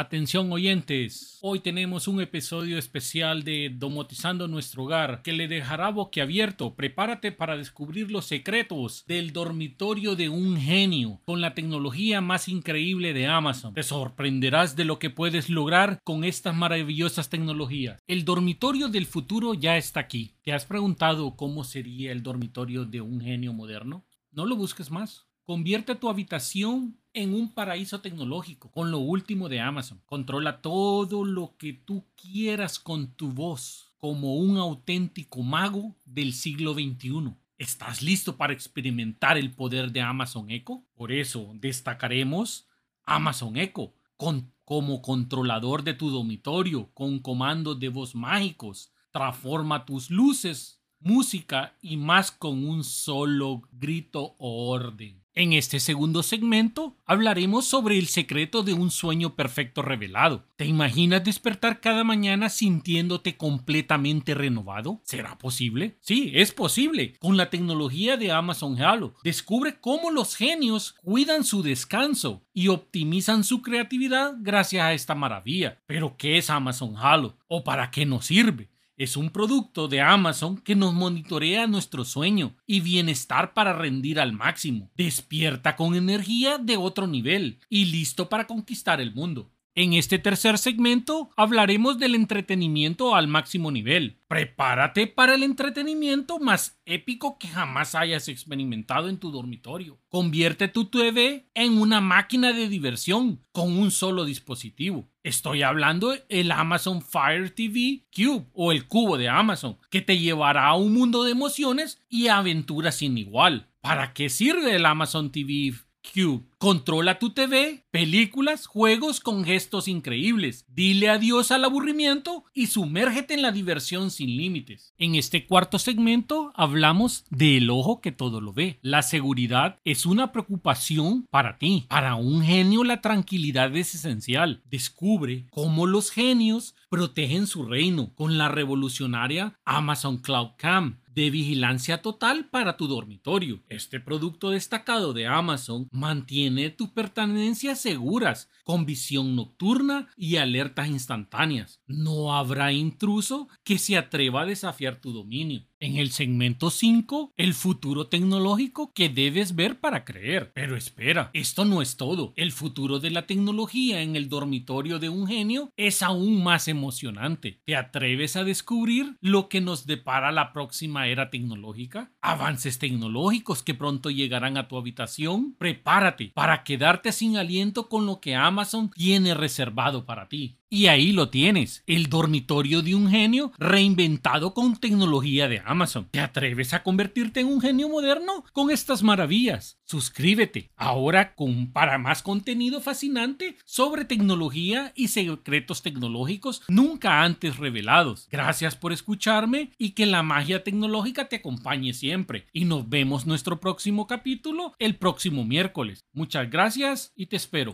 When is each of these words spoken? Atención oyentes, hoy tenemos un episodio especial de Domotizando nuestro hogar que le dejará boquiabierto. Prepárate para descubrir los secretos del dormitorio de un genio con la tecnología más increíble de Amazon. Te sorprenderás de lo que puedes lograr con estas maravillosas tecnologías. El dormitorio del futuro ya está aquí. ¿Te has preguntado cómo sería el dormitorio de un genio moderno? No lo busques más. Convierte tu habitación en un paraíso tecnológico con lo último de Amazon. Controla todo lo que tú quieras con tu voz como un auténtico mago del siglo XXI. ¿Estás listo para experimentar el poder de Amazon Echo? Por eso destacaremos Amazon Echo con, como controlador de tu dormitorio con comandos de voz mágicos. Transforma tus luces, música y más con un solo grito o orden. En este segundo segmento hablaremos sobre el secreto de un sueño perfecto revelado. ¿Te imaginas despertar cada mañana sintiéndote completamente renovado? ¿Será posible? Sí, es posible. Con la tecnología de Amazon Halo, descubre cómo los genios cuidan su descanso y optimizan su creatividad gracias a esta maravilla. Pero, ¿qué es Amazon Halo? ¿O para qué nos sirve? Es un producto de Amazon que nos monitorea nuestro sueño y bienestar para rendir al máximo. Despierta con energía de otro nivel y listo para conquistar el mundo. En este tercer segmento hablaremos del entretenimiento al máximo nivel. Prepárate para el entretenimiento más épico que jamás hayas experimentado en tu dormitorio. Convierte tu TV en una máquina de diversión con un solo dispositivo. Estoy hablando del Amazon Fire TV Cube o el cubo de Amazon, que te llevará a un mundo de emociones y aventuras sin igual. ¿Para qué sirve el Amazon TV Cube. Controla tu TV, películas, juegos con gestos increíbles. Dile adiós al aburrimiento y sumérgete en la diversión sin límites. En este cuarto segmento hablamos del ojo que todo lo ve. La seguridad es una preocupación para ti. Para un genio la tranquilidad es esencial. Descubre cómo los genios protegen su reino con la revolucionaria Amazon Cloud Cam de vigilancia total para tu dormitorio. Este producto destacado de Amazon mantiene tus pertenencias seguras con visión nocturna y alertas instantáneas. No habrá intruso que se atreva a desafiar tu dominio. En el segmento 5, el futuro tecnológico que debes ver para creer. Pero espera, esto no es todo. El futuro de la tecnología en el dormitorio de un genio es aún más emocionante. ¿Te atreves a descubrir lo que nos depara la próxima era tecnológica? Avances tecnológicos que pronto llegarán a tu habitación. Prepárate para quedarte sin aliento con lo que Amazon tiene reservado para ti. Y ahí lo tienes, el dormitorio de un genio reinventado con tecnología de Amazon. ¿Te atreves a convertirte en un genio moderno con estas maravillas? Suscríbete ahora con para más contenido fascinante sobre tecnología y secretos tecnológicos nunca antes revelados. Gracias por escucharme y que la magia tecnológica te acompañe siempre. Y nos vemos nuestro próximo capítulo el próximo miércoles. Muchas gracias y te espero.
Atención 0.00 0.50
oyentes, 0.50 1.36
hoy 1.42 1.60
tenemos 1.60 2.08
un 2.08 2.22
episodio 2.22 2.78
especial 2.78 3.44
de 3.44 3.68
Domotizando 3.68 4.48
nuestro 4.48 4.84
hogar 4.84 5.20
que 5.20 5.34
le 5.34 5.46
dejará 5.46 5.90
boquiabierto. 5.90 6.74
Prepárate 6.74 7.32
para 7.32 7.58
descubrir 7.58 8.10
los 8.10 8.24
secretos 8.24 9.04
del 9.06 9.34
dormitorio 9.34 10.16
de 10.16 10.30
un 10.30 10.56
genio 10.56 11.20
con 11.26 11.42
la 11.42 11.52
tecnología 11.52 12.22
más 12.22 12.48
increíble 12.48 13.12
de 13.12 13.26
Amazon. 13.26 13.74
Te 13.74 13.82
sorprenderás 13.82 14.74
de 14.74 14.86
lo 14.86 14.98
que 14.98 15.10
puedes 15.10 15.50
lograr 15.50 16.00
con 16.02 16.24
estas 16.24 16.54
maravillosas 16.54 17.28
tecnologías. 17.28 18.00
El 18.06 18.24
dormitorio 18.24 18.88
del 18.88 19.04
futuro 19.04 19.52
ya 19.52 19.76
está 19.76 20.00
aquí. 20.00 20.32
¿Te 20.42 20.54
has 20.54 20.64
preguntado 20.64 21.36
cómo 21.36 21.62
sería 21.62 22.10
el 22.10 22.22
dormitorio 22.22 22.86
de 22.86 23.02
un 23.02 23.20
genio 23.20 23.52
moderno? 23.52 24.06
No 24.32 24.46
lo 24.46 24.56
busques 24.56 24.90
más. 24.90 25.26
Convierte 25.44 25.94
tu 25.94 26.08
habitación 26.08 26.99
en 27.12 27.34
un 27.34 27.52
paraíso 27.52 28.00
tecnológico 28.00 28.70
con 28.70 28.90
lo 28.90 28.98
último 28.98 29.48
de 29.48 29.60
Amazon. 29.60 30.00
Controla 30.06 30.60
todo 30.60 31.24
lo 31.24 31.56
que 31.56 31.72
tú 31.72 32.04
quieras 32.16 32.78
con 32.78 33.12
tu 33.12 33.32
voz 33.32 33.92
como 33.98 34.36
un 34.36 34.56
auténtico 34.56 35.42
mago 35.42 35.94
del 36.04 36.32
siglo 36.32 36.74
XXI. 36.74 37.34
¿Estás 37.58 38.00
listo 38.02 38.36
para 38.36 38.52
experimentar 38.52 39.36
el 39.36 39.52
poder 39.52 39.92
de 39.92 40.00
Amazon 40.00 40.50
Echo? 40.50 40.82
Por 40.94 41.12
eso 41.12 41.52
destacaremos 41.54 42.66
Amazon 43.04 43.56
Echo 43.58 43.92
con, 44.16 44.52
como 44.64 45.02
controlador 45.02 45.82
de 45.84 45.94
tu 45.94 46.10
dormitorio 46.10 46.90
con 46.94 47.18
comandos 47.18 47.78
de 47.78 47.90
voz 47.90 48.14
mágicos. 48.14 48.92
Transforma 49.10 49.84
tus 49.84 50.10
luces, 50.10 50.79
música 51.00 51.74
y 51.82 51.96
más 51.96 52.30
con 52.30 52.64
un 52.64 52.84
solo 52.84 53.62
grito 53.72 54.36
o 54.38 54.70
orden. 54.70 55.20
En 55.32 55.52
este 55.52 55.78
segundo 55.78 56.24
segmento 56.24 56.96
hablaremos 57.06 57.64
sobre 57.64 57.98
el 57.98 58.08
secreto 58.08 58.64
de 58.64 58.74
un 58.74 58.90
sueño 58.90 59.36
perfecto 59.36 59.80
revelado. 59.80 60.44
¿Te 60.56 60.66
imaginas 60.66 61.22
despertar 61.22 61.80
cada 61.80 62.02
mañana 62.02 62.48
sintiéndote 62.48 63.36
completamente 63.36 64.34
renovado? 64.34 65.00
¿Será 65.04 65.38
posible? 65.38 65.96
Sí, 66.00 66.32
es 66.34 66.52
posible. 66.52 67.14
Con 67.20 67.36
la 67.36 67.48
tecnología 67.48 68.16
de 68.16 68.32
Amazon 68.32 68.82
Halo, 68.82 69.14
descubre 69.22 69.78
cómo 69.80 70.10
los 70.10 70.34
genios 70.34 70.96
cuidan 71.04 71.44
su 71.44 71.62
descanso 71.62 72.42
y 72.52 72.68
optimizan 72.68 73.44
su 73.44 73.62
creatividad 73.62 74.34
gracias 74.40 74.82
a 74.82 74.92
esta 74.94 75.14
maravilla. 75.14 75.78
Pero, 75.86 76.16
¿qué 76.16 76.38
es 76.38 76.50
Amazon 76.50 76.96
Halo? 76.96 77.36
¿O 77.46 77.62
para 77.62 77.90
qué 77.90 78.04
nos 78.04 78.26
sirve? 78.26 78.68
Es 79.00 79.16
un 79.16 79.30
producto 79.30 79.88
de 79.88 80.02
Amazon 80.02 80.58
que 80.58 80.76
nos 80.76 80.92
monitorea 80.92 81.66
nuestro 81.66 82.04
sueño 82.04 82.54
y 82.66 82.80
bienestar 82.80 83.54
para 83.54 83.72
rendir 83.72 84.20
al 84.20 84.34
máximo. 84.34 84.90
Despierta 84.94 85.74
con 85.74 85.94
energía 85.94 86.58
de 86.58 86.76
otro 86.76 87.06
nivel 87.06 87.60
y 87.70 87.86
listo 87.86 88.28
para 88.28 88.46
conquistar 88.46 89.00
el 89.00 89.14
mundo. 89.14 89.50
En 89.74 89.94
este 89.94 90.18
tercer 90.18 90.58
segmento 90.58 91.30
hablaremos 91.36 91.98
del 91.98 92.14
entretenimiento 92.14 93.14
al 93.14 93.26
máximo 93.26 93.70
nivel. 93.70 94.18
Prepárate 94.28 95.06
para 95.06 95.34
el 95.34 95.44
entretenimiento 95.44 96.38
más 96.38 96.78
épico 96.84 97.38
que 97.38 97.48
jamás 97.48 97.94
hayas 97.94 98.28
experimentado 98.28 99.08
en 99.08 99.16
tu 99.16 99.30
dormitorio. 99.30 99.98
Convierte 100.10 100.68
tu 100.68 100.90
TV 100.90 101.48
en 101.54 101.78
una 101.78 102.02
máquina 102.02 102.52
de 102.52 102.68
diversión 102.68 103.42
con 103.52 103.78
un 103.78 103.90
solo 103.92 104.26
dispositivo. 104.26 105.08
Estoy 105.22 105.62
hablando 105.62 106.14
del 106.30 106.50
Amazon 106.50 107.02
Fire 107.02 107.50
TV 107.50 108.06
Cube 108.14 108.46
o 108.54 108.72
el 108.72 108.86
cubo 108.86 109.18
de 109.18 109.28
Amazon, 109.28 109.76
que 109.90 110.00
te 110.00 110.18
llevará 110.18 110.68
a 110.68 110.76
un 110.76 110.94
mundo 110.94 111.24
de 111.24 111.32
emociones 111.32 112.00
y 112.08 112.28
aventuras 112.28 112.94
sin 112.94 113.18
igual. 113.18 113.68
¿Para 113.82 114.14
qué 114.14 114.30
sirve 114.30 114.74
el 114.76 114.86
Amazon 114.86 115.30
TV 115.30 115.74
Cube. 116.02 116.44
Controla 116.58 117.18
tu 117.18 117.30
TV, 117.30 117.86
películas, 117.90 118.66
juegos 118.66 119.20
con 119.20 119.44
gestos 119.44 119.88
increíbles. 119.88 120.66
Dile 120.68 121.08
adiós 121.08 121.50
al 121.52 121.64
aburrimiento 121.64 122.44
y 122.52 122.66
sumérgete 122.66 123.32
en 123.32 123.42
la 123.42 123.50
diversión 123.50 124.10
sin 124.10 124.36
límites. 124.36 124.92
En 124.98 125.14
este 125.14 125.46
cuarto 125.46 125.78
segmento 125.78 126.52
hablamos 126.54 127.24
del 127.30 127.70
ojo 127.70 128.00
que 128.00 128.12
todo 128.12 128.40
lo 128.40 128.52
ve. 128.52 128.78
La 128.82 129.02
seguridad 129.02 129.78
es 129.84 130.04
una 130.04 130.32
preocupación 130.32 131.26
para 131.30 131.56
ti. 131.56 131.86
Para 131.88 132.16
un 132.16 132.42
genio 132.42 132.84
la 132.84 133.00
tranquilidad 133.00 133.74
es 133.74 133.94
esencial. 133.94 134.62
Descubre 134.66 135.46
cómo 135.50 135.86
los 135.86 136.10
genios 136.10 136.74
protegen 136.90 137.46
su 137.46 137.64
reino 137.64 138.14
con 138.14 138.36
la 138.36 138.48
revolucionaria 138.48 139.58
Amazon 139.64 140.18
Cloud 140.18 140.50
Cam 140.58 141.00
de 141.14 141.30
vigilancia 141.30 142.02
total 142.02 142.48
para 142.50 142.76
tu 142.76 142.86
dormitorio. 142.86 143.62
Este 143.68 144.00
producto 144.00 144.50
destacado 144.50 145.12
de 145.12 145.26
Amazon 145.26 145.88
mantiene 145.90 146.70
tus 146.70 146.90
pertenencias 146.90 147.80
seguras 147.80 148.48
con 148.64 148.86
visión 148.86 149.34
nocturna 149.36 150.08
y 150.16 150.36
alertas 150.36 150.88
instantáneas. 150.88 151.80
No 151.86 152.34
habrá 152.34 152.72
intruso 152.72 153.48
que 153.64 153.78
se 153.78 153.96
atreva 153.96 154.42
a 154.42 154.46
desafiar 154.46 155.00
tu 155.00 155.12
dominio. 155.12 155.69
En 155.82 155.96
el 155.96 156.10
segmento 156.10 156.68
5, 156.68 157.32
el 157.38 157.54
futuro 157.54 158.06
tecnológico 158.08 158.92
que 158.92 159.08
debes 159.08 159.54
ver 159.54 159.80
para 159.80 160.04
creer. 160.04 160.52
Pero 160.52 160.76
espera, 160.76 161.30
esto 161.32 161.64
no 161.64 161.80
es 161.80 161.96
todo. 161.96 162.34
El 162.36 162.52
futuro 162.52 163.00
de 163.00 163.08
la 163.08 163.26
tecnología 163.26 164.02
en 164.02 164.14
el 164.14 164.28
dormitorio 164.28 164.98
de 164.98 165.08
un 165.08 165.26
genio 165.26 165.72
es 165.78 166.02
aún 166.02 166.42
más 166.42 166.68
emocionante. 166.68 167.62
¿Te 167.64 167.76
atreves 167.76 168.36
a 168.36 168.44
descubrir 168.44 169.16
lo 169.22 169.48
que 169.48 169.62
nos 169.62 169.86
depara 169.86 170.32
la 170.32 170.52
próxima 170.52 171.08
era 171.08 171.30
tecnológica? 171.30 172.12
Avances 172.20 172.78
tecnológicos 172.78 173.62
que 173.62 173.72
pronto 173.72 174.10
llegarán 174.10 174.58
a 174.58 174.68
tu 174.68 174.76
habitación. 174.76 175.54
Prepárate 175.56 176.30
para 176.34 176.62
quedarte 176.62 177.10
sin 177.10 177.38
aliento 177.38 177.88
con 177.88 178.04
lo 178.04 178.20
que 178.20 178.34
Amazon 178.34 178.90
tiene 178.90 179.32
reservado 179.32 180.04
para 180.04 180.28
ti. 180.28 180.59
Y 180.72 180.86
ahí 180.86 181.10
lo 181.10 181.30
tienes, 181.30 181.82
el 181.88 182.08
dormitorio 182.08 182.80
de 182.82 182.94
un 182.94 183.10
genio 183.10 183.50
reinventado 183.58 184.54
con 184.54 184.76
tecnología 184.76 185.48
de 185.48 185.60
Amazon. 185.66 186.06
¿Te 186.12 186.20
atreves 186.20 186.72
a 186.74 186.84
convertirte 186.84 187.40
en 187.40 187.48
un 187.48 187.60
genio 187.60 187.88
moderno 187.88 188.44
con 188.52 188.70
estas 188.70 189.02
maravillas? 189.02 189.80
Suscríbete 189.84 190.70
ahora 190.76 191.34
con 191.34 191.72
para 191.72 191.98
más 191.98 192.22
contenido 192.22 192.80
fascinante 192.80 193.56
sobre 193.64 194.04
tecnología 194.04 194.92
y 194.94 195.08
secretos 195.08 195.82
tecnológicos 195.82 196.62
nunca 196.68 197.24
antes 197.24 197.56
revelados. 197.56 198.28
Gracias 198.30 198.76
por 198.76 198.92
escucharme 198.92 199.72
y 199.76 199.90
que 199.90 200.06
la 200.06 200.22
magia 200.22 200.62
tecnológica 200.62 201.28
te 201.28 201.36
acompañe 201.36 201.94
siempre. 201.94 202.46
Y 202.52 202.66
nos 202.66 202.88
vemos 202.88 203.26
nuestro 203.26 203.58
próximo 203.58 204.06
capítulo 204.06 204.74
el 204.78 204.94
próximo 204.94 205.44
miércoles. 205.44 206.04
Muchas 206.12 206.48
gracias 206.48 207.12
y 207.16 207.26
te 207.26 207.34
espero. 207.34 207.68